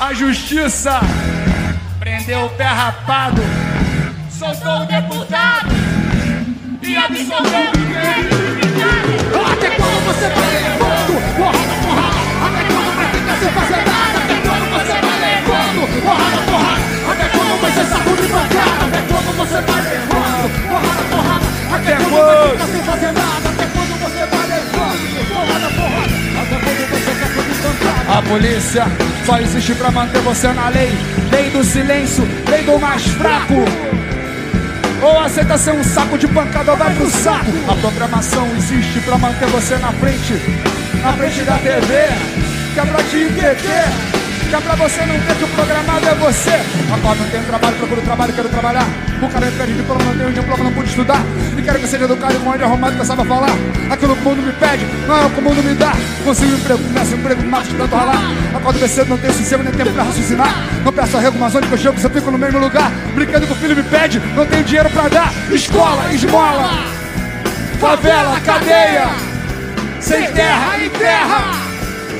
[0.00, 0.98] a justiça
[1.98, 3.42] prendeu o pé rapado,
[4.30, 5.68] soltou o deputado
[6.82, 8.30] e absolveu o crime.
[9.52, 12.16] Até quando você vai levando porrada, porrada?
[12.46, 14.18] Até quando vai ficar sem fazer nada?
[14.24, 16.80] Até quando você vai levando porrada, porrada?
[17.12, 18.86] Até quando vai ser de pancada?
[18.86, 21.46] Até quando você vai levando porrada, porrada?
[21.76, 23.48] Até quando vai ficar sem fazer nada?
[23.50, 26.14] Até quando você vai levando porrada, porrada?
[26.40, 27.19] Até quando você?
[28.10, 28.86] A polícia
[29.24, 30.90] só existe pra manter você na lei.
[31.30, 33.54] Lei do silêncio, lei do mais fraco.
[35.00, 37.52] Ou aceita ser um saco de pancada ou vai pro saco.
[37.68, 40.34] A programação existe pra manter você na frente,
[41.00, 42.08] na frente da TV,
[42.74, 44.19] que é pra te entreter.
[44.52, 46.50] É pra você não ter que o programado é você.
[46.92, 48.84] Acordo, não tenho trabalho, procuro trabalho, quero trabalhar.
[49.22, 51.22] O cara me pede diploma, não tenho diploma, não pude estudar.
[51.56, 53.50] E quero que seja educado com onde arrumado que eu saiba falar.
[53.88, 55.92] Aquilo que o mundo me pede, não é o que o mundo me dá.
[56.24, 58.20] Consigo emprego, começo emprego, de tanto ralar.
[58.54, 60.54] Acordo bem cedo, não tenho sossego nem tempo pra raciocinar.
[60.84, 62.90] Não peço arrego, mas onde eu chego, eu fico no mesmo lugar.
[63.14, 65.32] Brinquedo que o filho me pede, não tenho dinheiro pra dar.
[65.52, 66.70] Escola, esmola,
[67.78, 69.10] favela, cadeia.
[70.00, 71.70] Sem terra e terra.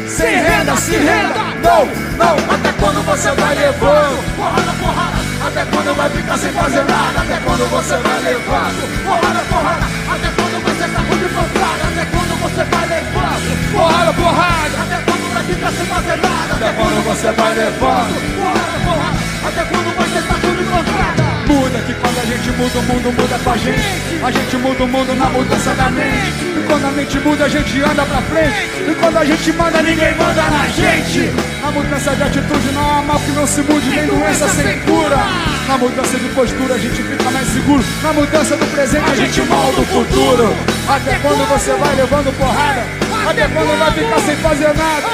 [0.07, 1.87] Sem renda, se renda, não,
[2.17, 4.37] não, até quando você vai levando?
[4.37, 7.21] Porrada, porrada, até quando vai ficar sem fazer nada?
[7.21, 9.05] Até quando você vai levando?
[9.05, 11.83] Porrada, porrada, até quando você tá com pancada?
[11.89, 13.73] Até quando você vai levando?
[13.73, 16.55] Porrada, porrada, até quando vai ficar sem fazer nada?
[16.55, 18.15] Até quando você vai levando?
[18.37, 20.30] Porrada, porrada, até quando você tá
[22.21, 23.81] a gente muda, o mundo muda com a gente.
[24.23, 26.45] A gente muda o mundo na mudança da mente.
[26.55, 28.91] E quando a mente muda, a gente anda pra frente.
[28.91, 31.33] E quando a gente manda, ninguém manda na gente.
[31.65, 35.17] A mudança de atitude não há mal que não se mude, nem doença sem cura.
[35.67, 37.85] Na mudança de postura, a gente fica mais seguro.
[38.03, 40.55] Na mudança do presente, a gente molda o futuro.
[40.89, 42.85] Até quando você vai levando porrada?
[43.31, 45.09] Até quando vai ficar sem fazer nada?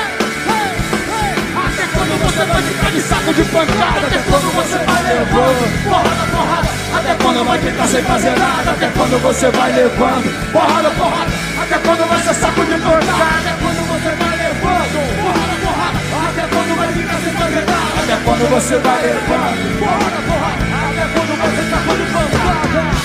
[1.56, 4.06] Até quando você vai ficar de saco de pancada?
[4.06, 6.65] Até quando você vai levando porrada, porrada?
[6.96, 8.70] Até quando vai ficar sem fazer nada?
[8.70, 11.30] Até quando você vai levando porrada, porrada?
[11.62, 13.38] Até quando vai ser saco de pancada?
[13.38, 15.98] Até quando você vai levando porrada, porrada?
[16.30, 18.02] Até quando vai ficar sem fazer nada?
[18.02, 20.64] Até quando você vai levando porrada, porrada?
[20.88, 22.95] Até quando vai ser saco de pancada?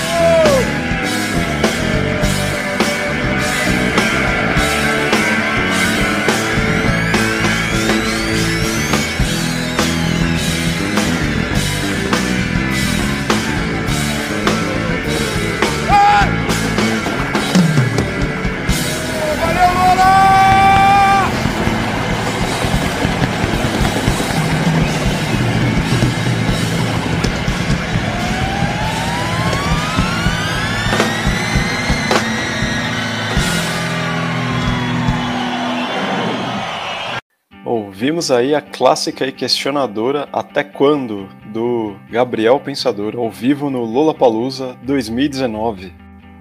[38.02, 44.76] Ouvimos aí a clássica e questionadora Até Quando, do Gabriel Pensador, ao vivo no Lollapalooza
[44.82, 45.92] 2019.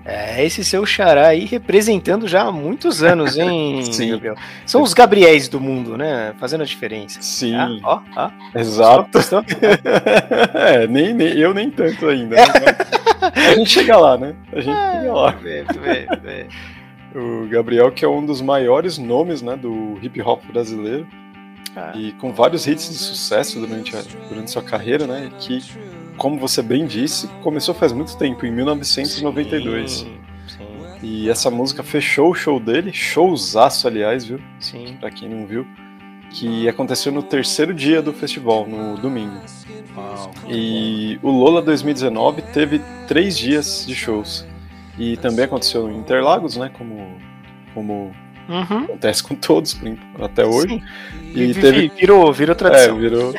[0.04, 4.10] É, esse seu xará aí representando já há muitos anos, hein, Sim.
[4.10, 4.34] Gabriel?
[4.66, 6.34] São os Gabriéis do mundo, né?
[6.40, 7.22] Fazendo a diferença.
[7.22, 8.32] Sim, Ah, ó, ó.
[8.60, 9.20] exato.
[10.56, 12.38] É, nem, nem- eu nem tanto ainda.
[12.38, 12.42] né?
[13.52, 14.34] A gente chega lá, né?
[14.52, 15.30] A gente chega lá.
[15.34, 16.48] Vê, vê, vê.
[17.16, 21.06] O Gabriel, que é um dos maiores nomes né, do hip hop brasileiro,
[21.76, 21.94] Ah.
[21.96, 25.32] e com vários hits de sucesso durante, a- durante sua carreira, né?
[25.40, 25.60] Que,
[26.18, 29.92] como você bem disse, começou faz muito tempo, em 1992.
[29.92, 30.66] Sim, sim,
[31.02, 34.40] E essa música fechou o show dele, showzaço, aliás, viu?
[34.60, 34.98] sim.
[35.00, 35.66] Pra quem não viu.
[36.30, 39.38] Que aconteceu no terceiro dia do festival, no domingo.
[39.98, 40.32] Uau.
[40.50, 44.46] E o Lola 2019 teve três dias de shows.
[44.98, 46.70] E também aconteceu em Interlagos, né?
[46.78, 47.18] Como,
[47.74, 48.12] como
[48.52, 48.84] Uhum.
[48.84, 49.80] acontece com todos
[50.22, 50.68] até hoje.
[50.70, 50.84] Sim.
[51.34, 52.98] E Vi- teve, Virou, virou é, tradição.
[52.98, 53.34] virou.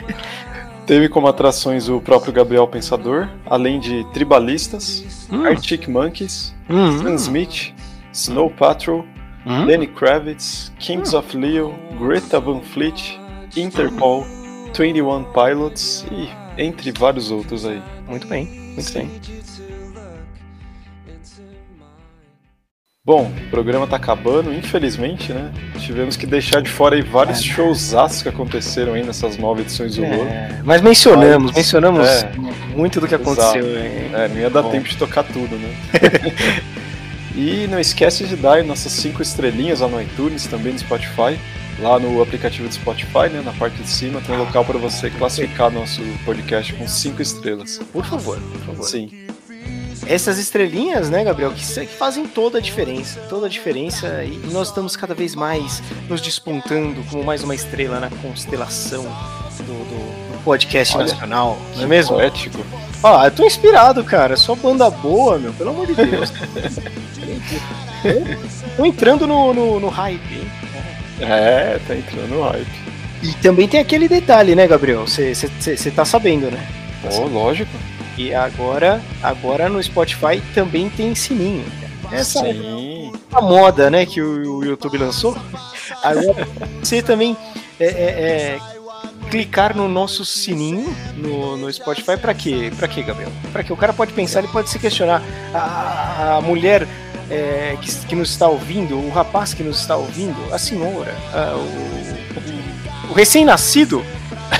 [0.87, 5.45] Teve como atrações o próprio Gabriel Pensador, além de Tribalistas, Hum.
[5.45, 6.99] Arctic Monkeys, Uhum.
[7.03, 7.73] Sam Smith,
[8.13, 9.05] Snow Patrol,
[9.47, 9.65] Hum.
[9.65, 13.19] Lenny Kravitz, Kings of Leo, Greta Van Fleet,
[13.57, 14.25] Interpol,
[14.77, 16.29] 21 Pilots e
[16.61, 17.81] entre vários outros aí.
[18.09, 19.01] Muito bem, muito Sim.
[19.01, 19.11] bem.
[23.05, 25.53] Bom, o programa tá acabando, infelizmente, né?
[25.81, 30.05] Tivemos que deixar de fora aí vários showzaços que aconteceram aí nessas nove edições do.
[30.05, 32.33] É, mas mencionamos, Mas, mencionamos é.
[32.77, 33.67] muito do que aconteceu.
[33.67, 34.13] Hein?
[34.15, 34.71] É, não ia dar Bom.
[34.71, 35.75] tempo de tocar tudo, né?
[37.35, 41.37] e não esquece de dar nossas cinco estrelinhas lá no iTunes, também no Spotify.
[41.81, 45.11] Lá no aplicativo do Spotify, né, na parte de cima, tem um local para você
[45.11, 47.81] classificar nosso podcast com cinco estrelas.
[47.93, 48.85] Por favor, por favor.
[48.85, 49.11] Sim,
[50.07, 53.21] Essas estrelinhas, né, Gabriel, que, que fazem toda a diferença.
[53.29, 54.25] Toda a diferença.
[54.25, 59.05] E nós estamos cada vez mais nos despontando como mais uma estrela na constelação
[59.59, 61.57] do, do- do podcast Olha, nacional.
[61.77, 62.17] Não é mesmo?
[62.17, 62.59] poético.
[63.03, 64.37] Ah, eu tô inspirado, cara.
[64.37, 65.53] Só banda boa, meu.
[65.53, 66.33] Pelo amor de Deus.
[68.77, 70.51] tô entrando no, no, no hype, hein?
[71.21, 72.83] É, tá entrando no hype.
[73.23, 75.07] E também tem aquele detalhe, né, Gabriel?
[75.07, 76.67] Você tá sabendo, né?
[77.13, 77.71] Oh, lógico.
[78.17, 81.65] E agora, agora no Spotify também tem sininho.
[82.11, 83.13] Essa Sim.
[83.33, 85.37] a moda, né, que o, YouTube lançou.
[86.03, 86.47] Agora
[86.83, 87.37] você também
[87.81, 88.59] é, é, é,
[89.31, 92.71] clicar no nosso sininho no, no Spotify pra quê?
[92.77, 93.31] Pra quê, Gabriel?
[93.53, 93.73] Pra quê?
[93.73, 95.23] O cara pode pensar, ele pode se questionar.
[95.55, 96.87] A, a mulher
[97.31, 101.55] é, que, que nos está ouvindo, o rapaz que nos está ouvindo, a senhora, a-
[101.57, 104.05] o, o- o recém-nascido,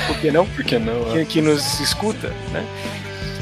[0.07, 0.45] por que não?
[0.47, 1.03] Por que não?
[1.11, 2.65] que, que nos escuta, né?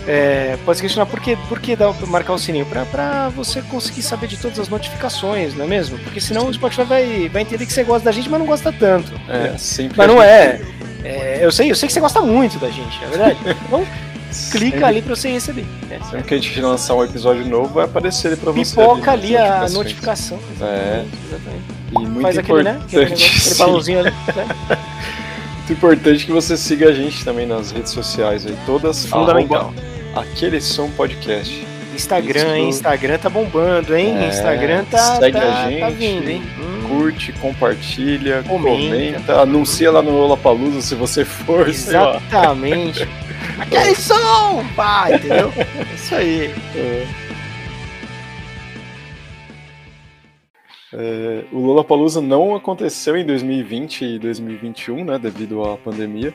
[0.08, 2.66] É, pode se questionar por que, por que dá, marcar o sininho?
[2.66, 5.98] Pra, pra você conseguir saber de todas as notificações, não é mesmo?
[6.00, 8.72] Porque senão o Spotify vai, vai entender que você gosta da gente, mas não gosta
[8.74, 9.12] tanto.
[9.30, 9.98] É, sempre.
[9.98, 10.60] Mas não é.
[11.04, 13.38] É, Eu sei, eu sei que você gosta muito da gente, é verdade.
[13.68, 13.86] Então
[14.52, 15.66] clica sempre- ali pra você receber.
[15.90, 16.00] né?
[16.10, 18.76] Sempre que a gente lançar um episódio novo, vai aparecer ele pra você.
[18.76, 20.40] Pipoca ali nas a notificação.
[20.62, 21.04] É.
[21.28, 21.64] Exatamente.
[21.92, 22.80] E muito Faz aquele, né?
[22.86, 24.10] Aquele, importante, negócio, aquele balãozinho ali.
[24.10, 24.48] né?
[25.62, 29.72] Muito importante que você siga a gente também nas redes sociais aí, todas Fundamental.
[30.16, 31.66] Aquele som podcast.
[31.94, 32.70] Instagram, hein?
[32.70, 34.18] Instagram tá bombando, hein?
[34.18, 35.80] É, Instagram tá, segue tá, a gente.
[35.80, 36.42] tá vindo, hein?
[36.60, 36.88] Hum.
[36.88, 38.90] Curte, compartilha, Comenta.
[38.90, 41.70] comenta, anuncia lá no Lollapalooza se você for.
[41.70, 43.08] Exatamente.
[43.60, 45.54] Aquele som, pai, entendeu?
[45.56, 46.56] É Isso aí.
[46.76, 47.06] É,
[51.52, 56.34] o Lollapalooza não aconteceu em 2020 e 2021, né, devido à pandemia,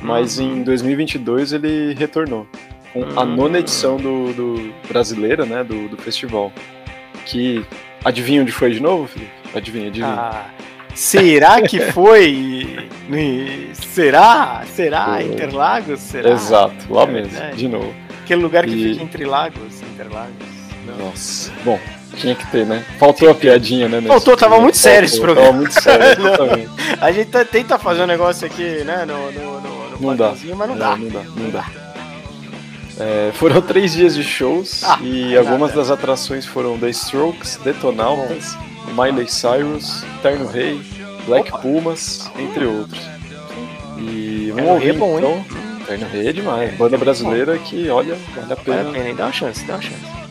[0.00, 2.46] mas em 2022 ele retornou
[2.92, 3.36] com a Uhum.
[3.36, 6.50] nona edição do, do brasileira, né, do, do festival.
[7.26, 7.64] Que
[8.04, 9.30] adivinha onde foi de novo, Felipe?
[9.54, 10.08] Adivinha, adivinha.
[10.14, 10.46] Ah,
[10.94, 12.88] será que foi?
[13.74, 14.62] Será?
[14.74, 15.22] Será?
[15.22, 16.00] Interlagos?
[16.00, 16.30] Será?
[16.30, 17.94] Exato, lá É mesmo, de novo.
[18.22, 20.32] Aquele lugar que E- fica entre lagos, Interlagos.
[20.86, 20.96] Não.
[21.06, 21.78] Nossa, bom,
[22.18, 22.84] tinha que ter, né?
[22.98, 24.00] Faltou a piadinha, né?
[24.02, 25.46] Faltou, tava muito sério esse programa.
[25.48, 26.68] Tava muito sério, exatamente.
[27.00, 30.34] A gente tá- tenta fazer um negócio aqui, né, no, no, no, no Não dá.
[30.56, 30.96] mas não É, dá.
[30.96, 31.64] Não dá, não dá.
[33.00, 35.38] É, foram três dias de shows Ah, e nada.
[35.48, 38.56] algumas das atrações foram The Strokes, Detonautas,
[38.96, 40.80] Miley Cyrus, Terno Rei,
[41.24, 41.58] Black Opa.
[41.58, 43.00] Pumas, entre outros.
[43.98, 45.44] E vamos ouvir é bom, hein?
[45.44, 45.84] então.
[45.86, 46.74] Terno Rei é demais.
[46.76, 48.80] Banda brasileira que, olha, vale a Vale pena.
[48.80, 49.14] a pena, hein?
[49.14, 50.27] Dá uma chance, dá uma chance.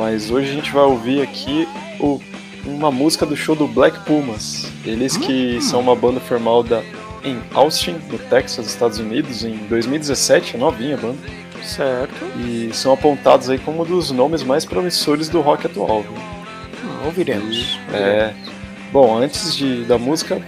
[0.00, 1.68] Mas hoje a gente vai ouvir aqui
[2.00, 2.18] o-
[2.64, 4.66] uma música do show do Black Pumas.
[4.82, 5.60] Eles que Hum.
[5.60, 6.82] são uma banda formada
[7.22, 11.18] em Austin, no Texas, Estados Unidos, em 2017, é novinha a banda.
[11.62, 12.14] Certo.
[12.38, 16.00] E são apontados aí como um dos nomes mais promissores do rock atual.
[16.00, 16.12] viu?
[16.12, 17.78] Hum, ouviremos.
[17.92, 18.32] É.
[18.90, 20.40] Bom, antes de, da música,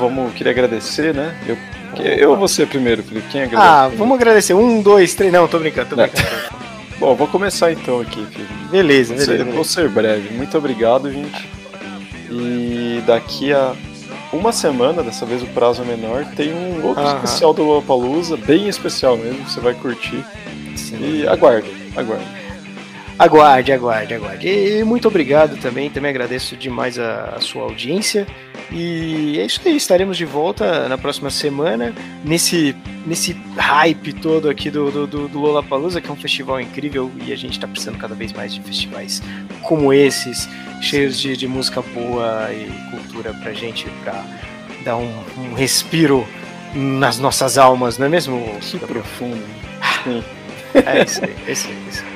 [0.00, 1.32] vamos queria agradecer, né?
[1.46, 1.56] Eu,
[2.04, 3.28] eu vou ser primeiro, Felipe.
[3.30, 3.70] Quem agradece?
[3.70, 3.98] Ah, primeiro?
[3.98, 4.54] vamos agradecer.
[4.54, 5.32] Um, dois, três.
[5.32, 6.08] Não, tô brincando, tô É.
[6.08, 6.59] brincando.
[7.00, 8.52] Bom, vou começar então aqui, Felipe.
[8.70, 9.50] Beleza, Vou ser, beleza.
[9.56, 10.34] vou ser breve.
[10.36, 11.48] Muito obrigado, gente.
[12.30, 13.74] E daqui a
[14.32, 18.68] uma semana, dessa vez o prazo é menor, tem um outro especial do Lollapalooza, bem
[18.68, 20.22] especial mesmo, você vai curtir.
[20.76, 20.98] Sim.
[21.00, 22.24] E aguarde, aguarde.
[23.18, 24.48] Aguarde, aguarde, aguarde.
[24.48, 28.26] E muito obrigado também, também agradeço demais a, a sua audiência.
[28.72, 31.92] E é isso aí, estaremos de volta na próxima semana,
[32.24, 37.10] nesse, nesse hype todo aqui do, do, do, do Lollapalooza, que é um festival incrível
[37.26, 39.20] e a gente está precisando cada vez mais de festivais
[39.62, 40.48] como esses,
[40.80, 44.24] cheios de, de música boa e cultura pra gente, pra
[44.84, 46.26] dar um, um respiro
[46.74, 48.58] nas nossas almas, não é mesmo?
[48.60, 49.42] Que profundo.
[50.04, 50.22] Sim.
[50.74, 51.74] É isso aí, é isso aí.
[51.74, 52.09] é isso aí.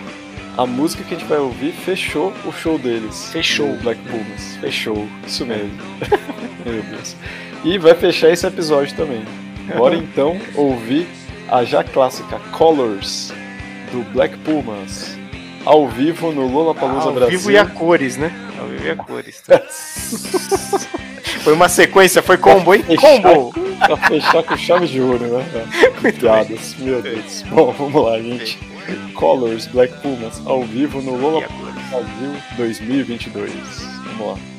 [0.56, 3.30] A música que a gente vai ouvir fechou o show deles.
[3.32, 3.74] Fechou.
[3.78, 4.56] Black Pumas.
[4.60, 5.08] Fechou.
[5.26, 5.70] Isso mesmo.
[6.64, 7.16] Meu Deus.
[7.64, 9.24] E vai fechar esse episódio também.
[9.76, 11.08] Bora então ouvir
[11.48, 13.32] a já clássica Colors
[13.90, 15.18] do Black Pumas.
[15.64, 17.38] Ao vivo no Lollapalooza Ao Brasil.
[17.38, 18.30] vivo e a cores, né?
[18.60, 19.42] Ao vivo e a cores.
[21.42, 22.82] Foi uma sequência, foi combo, hein?
[22.82, 23.52] Fechar, Combo!
[23.78, 25.44] pra fechar com chave de ouro, né?
[26.18, 27.42] Piadas, meu Deus.
[27.50, 28.58] Bom, vamos lá, gente.
[29.14, 31.88] Colors, Black Pumas, ao vivo no a Lollapalooza cores.
[31.90, 33.52] Brasil 2022.
[34.18, 34.53] Vamos lá.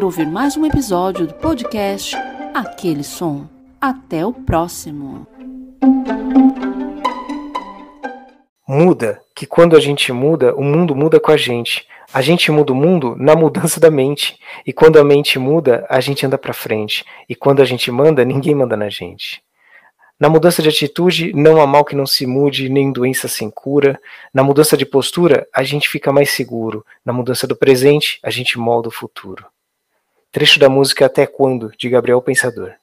[0.00, 2.16] Por ouvir mais um episódio do podcast
[2.54, 3.46] Aquele Som.
[3.78, 5.26] Até o próximo.
[8.66, 11.86] Muda, que quando a gente muda, o mundo muda com a gente.
[12.14, 14.38] A gente muda o mundo na mudança da mente.
[14.66, 17.04] E quando a mente muda, a gente anda para frente.
[17.28, 19.42] E quando a gente manda, ninguém manda na gente.
[20.18, 24.00] Na mudança de atitude, não há mal que não se mude, nem doença sem cura.
[24.32, 26.86] Na mudança de postura, a gente fica mais seguro.
[27.04, 29.44] Na mudança do presente, a gente molda o futuro.
[30.32, 32.74] Trecho da música Até Quando, de Gabriel Pensador.